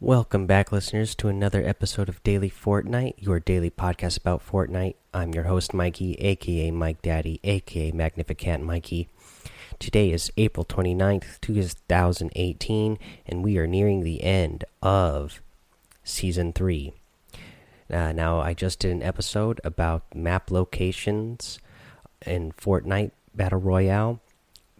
[0.00, 4.96] Welcome back, listeners, to another episode of Daily Fortnite, your daily podcast about Fortnite.
[5.14, 9.08] I'm your host, Mikey, aka Mike Daddy, aka Magnificent Mikey.
[9.78, 15.40] Today is April 29th, 2018, and we are nearing the end of
[16.02, 16.92] Season 3.
[17.88, 21.60] Uh, now, I just did an episode about map locations
[22.26, 24.20] in Fortnite Battle Royale,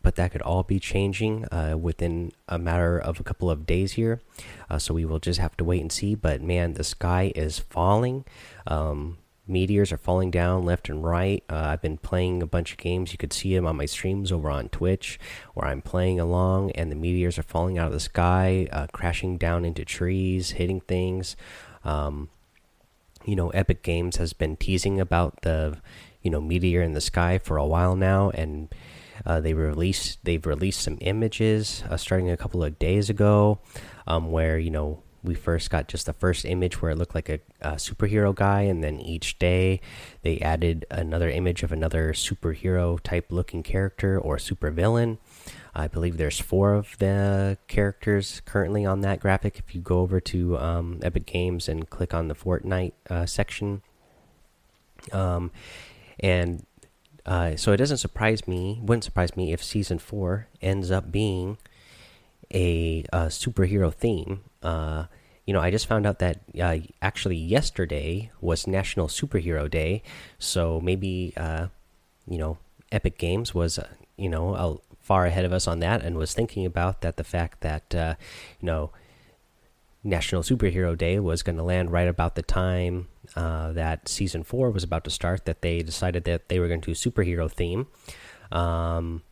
[0.05, 3.93] but that could all be changing uh, within a matter of a couple of days
[3.93, 4.21] here.
[4.69, 6.15] Uh, so we will just have to wait and see.
[6.15, 8.27] But man, the sky is falling.
[8.67, 9.17] Um,
[9.49, 11.43] meteors are falling down left and right.
[11.49, 13.13] Uh, I've been playing a bunch of games.
[13.13, 15.19] You could see them on my streams over on Twitch,
[15.55, 19.39] where I'm playing along, and the meteors are falling out of the sky, uh, crashing
[19.39, 21.35] down into trees, hitting things.
[21.83, 22.29] Um,
[23.25, 25.79] you know, Epic Games has been teasing about the,
[26.21, 28.69] you know, meteor in the sky for a while now, and
[29.25, 33.59] uh, they released they've released some images uh, starting a couple of days ago,
[34.07, 37.31] um, where you know we first got just the first image where it looked like
[37.31, 39.81] a, a, superhero guy, and then each day
[40.23, 45.17] they added another image of another superhero type looking character or supervillain.
[45.75, 49.59] I believe there's four of the characters currently on that graphic.
[49.59, 53.83] If you go over to um, Epic Games and click on the Fortnite uh, section,
[55.11, 55.51] um,
[56.21, 56.67] and
[57.27, 61.59] uh, so it doesn't surprise me, wouldn't surprise me if season four ends up being
[62.53, 64.43] a, a superhero theme.
[64.63, 65.05] Uh,
[65.47, 70.03] you know, I just found out that uh, actually yesterday was National Superhero Day,
[70.39, 71.69] so maybe uh,
[72.29, 72.59] you know
[72.93, 76.65] Epic Games was uh, you know far ahead of us on that and was thinking
[76.65, 78.15] about that the fact that uh,
[78.61, 78.91] you know
[80.05, 84.71] National Superhero Day was going to land right about the time uh, that season four
[84.71, 85.47] was about to start.
[85.47, 87.87] That they decided that they were going to do superhero theme,
[88.53, 89.23] um,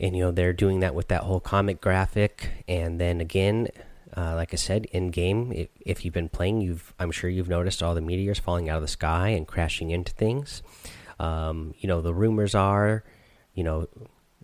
[0.00, 2.64] and you know they're doing that with that whole comic graphic.
[2.66, 3.68] And then again,
[4.16, 7.48] uh, like I said, in game, if, if, you've been playing, you've I'm sure you've
[7.48, 10.62] noticed all the meteors falling out of the sky and crashing into things.
[11.20, 13.04] Um, you know the rumors are,
[13.52, 13.86] you know,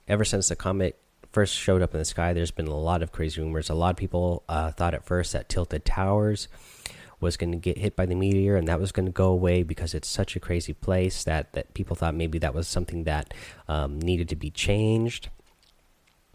[0.07, 0.99] ever since the comet
[1.33, 3.71] first showed up in the sky, there's been a lot of crazy rumors.
[3.71, 6.49] A lot of people uh, thought at first that Tilted Towers
[7.21, 9.63] was going to get hit by the meteor and that was going to go away
[9.63, 13.35] because it's such a crazy place that that people thought maybe that was something that
[13.69, 15.29] um, needed to be changed.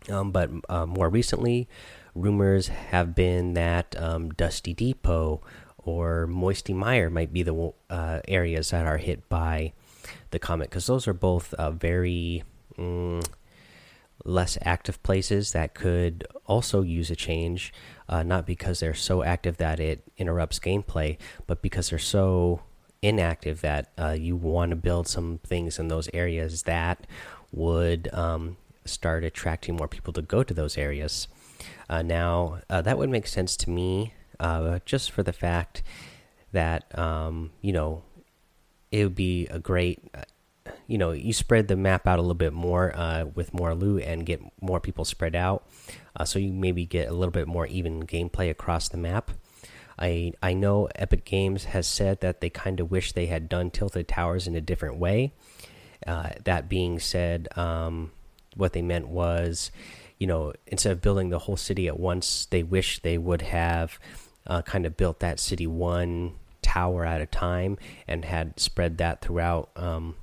[0.10, 1.68] Um, but uh, more recently,
[2.14, 5.42] rumors have been that um, Dusty Depot
[5.78, 9.74] or Moisty Mire might be the uh, areas that are hit by
[10.30, 12.44] the comet because those are both uh, very.
[12.78, 13.26] Mm,
[14.24, 17.74] less active places that could also use a change,
[18.08, 21.18] uh, not because they're so active that it interrupts gameplay,
[21.48, 22.62] but because they're so
[23.02, 27.06] inactive that uh, you want to build some things in those areas that
[27.52, 31.28] would um, start attracting more people to go to those areas.
[31.90, 35.84] Uh, now, uh, that would make sense to me uh, just for the fact
[36.52, 38.02] that, um, you know,
[38.92, 40.00] it would be a great
[40.88, 44.04] you know you spread the map out a little bit more uh, with more loot
[44.04, 45.68] and get more people spread out,
[46.16, 49.32] uh, so you maybe get a little bit more even gameplay across the map.
[49.98, 53.72] I I know Epic Games has said that they kind of wish they had done
[53.72, 55.34] Tilted Towers in a different way.
[56.06, 58.12] Uh, that being said, um,
[58.56, 59.72] what they meant was,
[60.20, 63.98] you know, instead of building the whole city at once, they wish they would have
[64.46, 69.22] uh, kind of built that city one tower at a time and had spread that
[69.22, 69.70] throughout.
[69.76, 70.16] Um,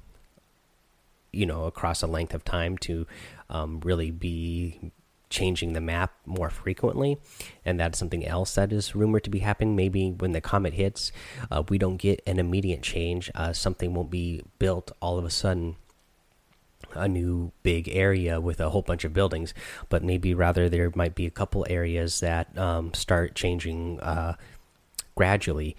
[1.32, 3.06] you know across a length of time to
[3.50, 4.93] um, really be
[5.32, 7.19] changing the map more frequently.
[7.65, 9.75] And that's something else that is rumored to be happening.
[9.75, 11.10] Maybe when the comet hits
[11.50, 13.31] uh, we don't get an immediate change.
[13.34, 15.76] Uh, something won't be built all of a sudden
[16.94, 19.54] a new big area with a whole bunch of buildings.
[19.88, 24.37] But maybe rather there might be a couple areas that um, start changing uh,
[25.16, 25.76] gradually.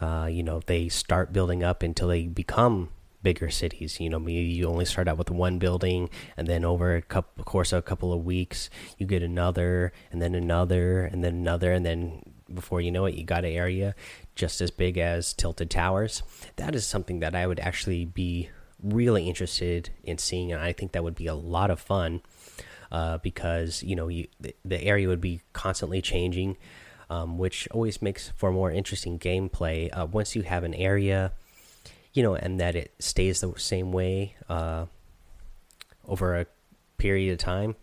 [0.00, 2.90] Uh, you know they start building up until they become
[3.28, 4.00] bigger cities.
[4.00, 7.44] You know, maybe you only start out with one building, and then over a couple,
[7.44, 11.70] course of a couple of weeks, you get another, and then another, and then another,
[11.74, 12.22] and then
[12.54, 13.94] before you know it, you got an area
[14.34, 16.22] just as big as Tilted Towers.
[16.56, 18.48] That is something that I would actually be
[18.82, 22.22] really interested in seeing, and I think that would be a lot of fun
[22.90, 26.56] uh, because you know you, the, the, area would be constantly changing.
[27.10, 29.88] Um, which always makes for more interesting gameplay.
[29.98, 31.32] Uh, once you have an area
[32.12, 34.86] you know, and that it stays the same way uh,
[36.06, 36.46] over a
[36.96, 37.76] period of time.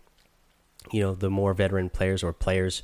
[0.92, 2.82] You know, the more veteran players or players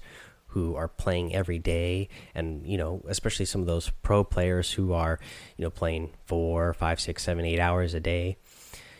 [0.48, 4.92] who are playing every day, and you know, especially some of those pro players who
[4.92, 5.18] are,
[5.56, 8.36] you know, playing four, five, six, seven, eight hours a day.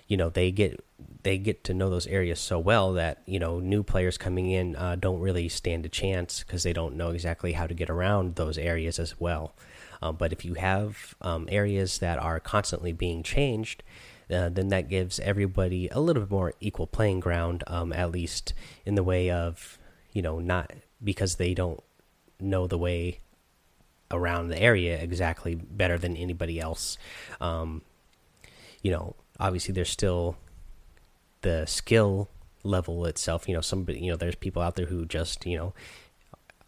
[0.06, 0.83] You know, they get
[1.23, 4.77] they get to know those areas so well that you know new players coming in
[4.77, 8.37] uh, don't really stand a chance because they don't know exactly how to get around
[8.37, 9.55] those areas as well.
[10.01, 13.85] Um, but if you have um, areas that are constantly being changed,
[14.31, 18.53] uh, then that gives everybody a little bit more equal playing ground, um, at least
[18.85, 19.79] in the way of
[20.13, 20.73] you know not
[21.03, 21.83] because they don't
[22.41, 23.21] know the way
[24.11, 26.99] around the area exactly better than anybody else.
[27.41, 27.83] Um,
[28.83, 30.37] you know, obviously there's still
[31.43, 32.29] the skill
[32.65, 33.49] level itself.
[33.49, 35.75] You know, somebody, you know, there's people out there who just, you know,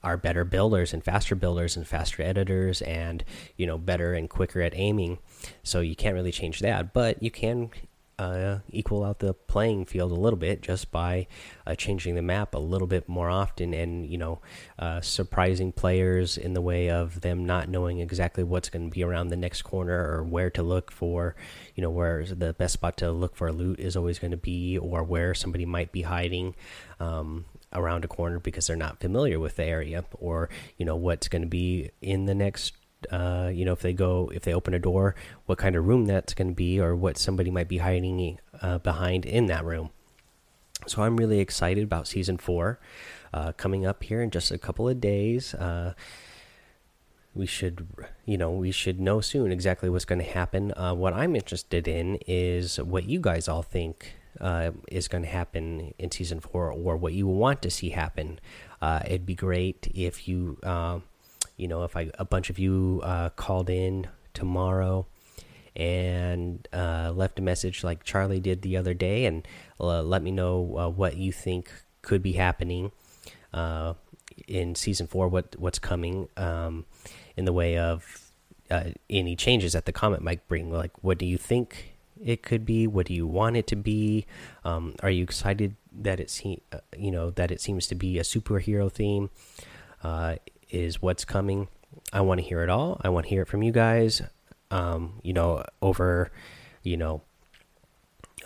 [0.05, 3.25] are better builders and faster builders and faster editors and
[3.57, 5.19] you know better and quicker at aiming
[5.63, 7.71] so you can't really change that but you can
[8.19, 11.27] uh, equal out the playing field a little bit just by
[11.67, 14.41] uh, changing the map a little bit more often and you know
[14.79, 19.03] uh, surprising players in the way of them not knowing exactly what's going to be
[19.03, 21.35] around the next corner or where to look for
[21.75, 24.79] you know where the best spot to look for loot is always going to be
[24.79, 26.55] or where somebody might be hiding
[27.01, 31.29] um, around a corner because they're not familiar with the area or you know what's
[31.29, 32.75] going to be in the next
[33.11, 35.15] uh, you know, if they go, if they open a door,
[35.47, 38.79] what kind of room that's going to be, or what somebody might be hiding uh,
[38.79, 39.91] behind in that room.
[40.87, 42.79] So I'm really excited about season four
[43.33, 45.55] uh, coming up here in just a couple of days.
[45.55, 45.95] Uh,
[47.35, 47.87] we should,
[48.25, 50.73] you know, we should know soon exactly what's going to happen.
[50.77, 55.31] Uh, what I'm interested in is what you guys all think uh, is going to
[55.31, 58.39] happen in season four, or what you want to see happen.
[59.05, 60.59] it'd be great if you
[61.57, 65.07] you know, if I a bunch of you uh, called in tomorrow
[65.77, 69.47] and uh, left a message like Charlie did the other day, and
[69.81, 71.71] uh, let me know uh, what you think
[72.03, 72.93] could be happening
[73.53, 73.95] uh,
[74.47, 75.29] in season four.
[75.29, 76.87] What what's coming um,
[77.37, 78.31] in the way of
[78.71, 80.73] uh, any changes that the comment might bring?
[80.73, 82.87] Like, what do you think it could be?
[82.87, 84.27] What do you want it to be?
[84.65, 86.61] Um, are you excited that it se
[86.97, 89.31] you know that it seems to be a superhero theme?
[90.75, 91.69] Is what's coming.
[92.13, 93.01] I want to hear it all.
[93.03, 94.23] I want to hear it from you guys.
[94.71, 96.31] Um, you know, over,
[96.83, 97.23] you know,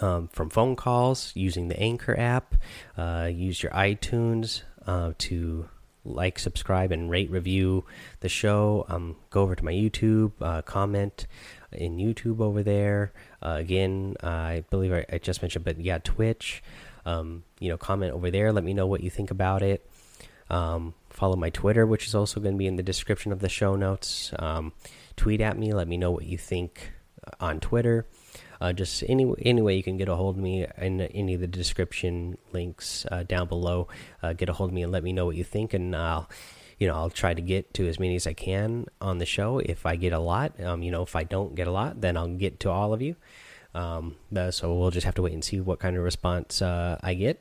[0.01, 2.55] um, from phone calls using the Anchor app.
[2.97, 5.69] Uh, use your iTunes uh, to
[6.05, 7.85] like, subscribe, and rate, review
[8.21, 8.85] the show.
[8.89, 11.27] Um, go over to my YouTube, uh, comment
[11.73, 13.13] in YouTube over there.
[13.43, 16.63] Uh, again, I believe I, I, just mentioned, but yeah, Twitch.
[17.05, 18.53] Um, you know, comment over there.
[18.53, 19.88] Let me know what you think about it.
[20.51, 23.49] Um, follow my Twitter, which is also going to be in the description of the
[23.49, 24.33] show notes.
[24.39, 24.73] Um,
[25.17, 25.73] tweet at me.
[25.73, 26.93] Let me know what you think
[27.27, 28.07] uh, on Twitter.
[28.61, 31.41] Uh, just any any way you can get a hold of me in any of
[31.41, 33.89] the description links uh, down below.
[34.23, 36.29] Uh, get a hold of me and let me know what you think, and I'll
[36.79, 39.59] you know I'll try to get to as many as I can on the show.
[39.59, 42.17] If I get a lot, um, you know, if I don't get a lot, then
[42.17, 43.15] I'll get to all of you.
[43.75, 44.17] Um,
[44.51, 47.41] so we'll just have to wait and see what kind of response uh, I get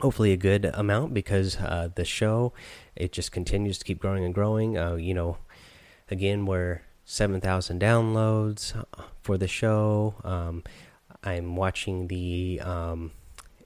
[0.00, 2.52] hopefully a good amount because uh, the show
[2.96, 4.76] it just continues to keep growing and growing.
[4.78, 5.38] Uh, you know,
[6.10, 8.84] again, we're seven thousand downloads
[9.22, 10.14] for the show.
[10.24, 10.62] Um,
[11.22, 13.12] I'm watching the um,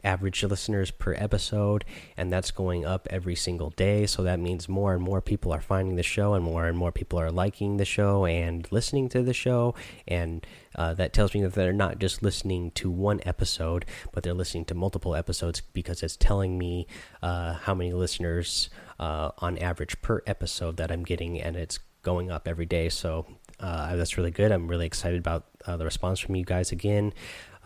[0.08, 1.84] average listeners per episode,
[2.16, 4.06] and that's going up every single day.
[4.06, 6.90] So that means more and more people are finding the show, and more and more
[6.90, 9.74] people are liking the show and listening to the show.
[10.06, 14.32] And uh, that tells me that they're not just listening to one episode, but they're
[14.32, 16.86] listening to multiple episodes because it's telling me
[17.22, 22.30] uh, how many listeners uh, on average per episode that I'm getting, and it's going
[22.30, 22.88] up every day.
[22.88, 23.26] So
[23.60, 24.52] uh, that's really good.
[24.52, 27.12] I'm really excited about uh, the response from you guys again.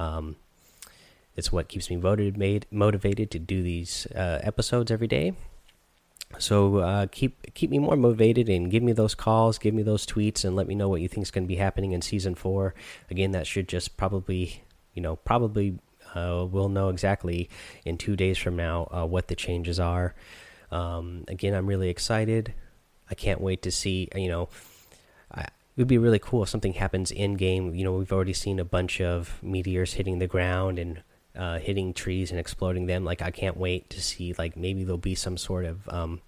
[0.01, 0.37] Um,
[1.37, 5.35] it's what keeps me voted, made motivated to do these uh, episodes every day.
[6.39, 10.07] So uh, keep keep me more motivated and give me those calls, give me those
[10.07, 12.35] tweets, and let me know what you think is going to be happening in season
[12.35, 12.75] four.
[13.11, 15.79] Again, that should just probably, you know, probably
[16.15, 17.51] uh, we'll know exactly
[17.85, 20.15] in two days from now uh, what the changes are.
[20.71, 22.55] Um, again, I'm really excited.
[23.11, 24.09] I can't wait to see.
[24.15, 24.49] You know,
[25.77, 27.75] it would be really cool if something happens in game.
[27.75, 31.03] You know, we've already seen a bunch of meteors hitting the ground and
[31.37, 33.05] uh, hitting trees and exploding them.
[33.05, 36.21] Like I can't wait to see like maybe there'll be some sort of um,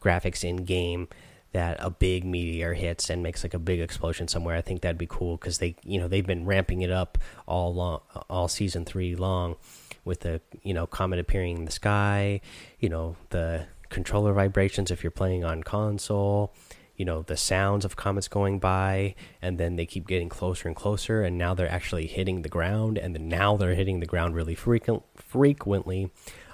[0.00, 1.08] graphics in game
[1.52, 4.56] that a big meteor hits and makes like a big explosion somewhere.
[4.56, 7.74] I think that'd be cool because they you know they've been ramping it up all
[7.74, 9.56] long all season three long
[10.04, 12.40] with the you know comet appearing in the sky.
[12.80, 16.54] You know the controller vibrations if you're playing on console
[16.96, 20.76] you know the sounds of comets going by and then they keep getting closer and
[20.76, 24.34] closer and now they're actually hitting the ground and then now they're hitting the ground
[24.34, 26.10] really frequent frequently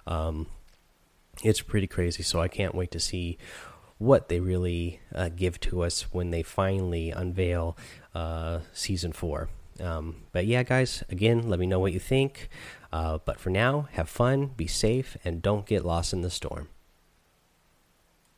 [0.07, 0.47] um,
[1.43, 3.37] it's pretty crazy so i can't wait to see
[3.99, 7.77] what they really uh, give to us when they finally unveil
[8.15, 9.49] uh, season four
[9.81, 12.49] Um, but yeah, guys, again, let me know what you think.
[12.93, 16.69] Uh, but for now, have fun, be safe, and don't get lost in the storm.